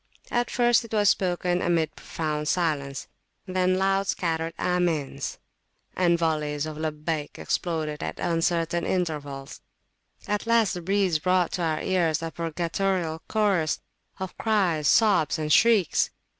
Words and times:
At 0.31 0.49
first 0.49 0.83
it 0.83 0.93
was 0.93 1.09
spoken 1.09 1.61
amid 1.61 1.95
profound 1.95 2.47
silence. 2.47 3.07
Then 3.45 3.77
loud, 3.77 4.07
scattered 4.07 4.55
Amins 4.57 4.57
(Amens) 4.65 5.39
and 5.95 6.17
volleys 6.17 6.65
of 6.65 6.75
Labbayk 6.75 7.37
exploded 7.37 8.01
at 8.01 8.17
uncertain 8.19 8.83
intervals[.] 8.83 9.61
At 10.27 10.47
last 10.47 10.73
the 10.73 10.81
breeze 10.81 11.19
brought 11.19 11.51
to 11.51 11.61
our 11.61 11.81
ears 11.83 12.23
a 12.23 12.31
purgatorial 12.31 13.21
chorus 13.27 13.79
of 14.19 14.35
cries, 14.39 14.87
sobs, 14.87 15.37
and 15.37 15.53
shrieks. 15.53 16.09